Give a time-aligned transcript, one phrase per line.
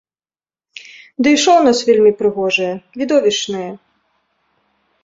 [1.27, 2.71] Дый шоў у нас вельмі прыгожае,
[3.03, 3.71] відовішчнае.